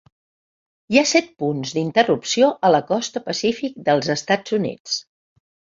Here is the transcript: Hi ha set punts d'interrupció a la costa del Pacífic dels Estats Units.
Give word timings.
Hi 0.95 0.99
ha 1.01 1.03
set 1.11 1.29
punts 1.43 1.75
d'interrupció 1.79 2.49
a 2.71 2.75
la 2.77 2.83
costa 2.91 3.19
del 3.23 3.29
Pacífic 3.31 3.81
dels 3.91 4.13
Estats 4.19 4.61
Units. 4.61 5.03